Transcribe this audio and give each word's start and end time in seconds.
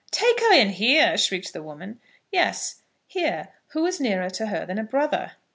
"Take 0.09 0.39
her 0.39 0.51
in 0.55 0.69
here?" 0.69 1.15
shrieked 1.15 1.53
the 1.53 1.61
woman. 1.61 1.99
"Yes; 2.31 2.81
here. 3.05 3.49
Who 3.67 3.85
is 3.85 4.01
nearer 4.01 4.31
to 4.31 4.47
her 4.47 4.65
than 4.65 4.79
a 4.79 4.83
brother?" 4.83 5.33